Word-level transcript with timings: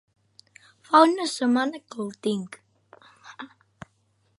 Fa 0.87 1.01
una 1.09 1.27
setmana 1.33 1.83
que 1.91 2.03
el 2.07 2.11
tinc. 2.29 2.59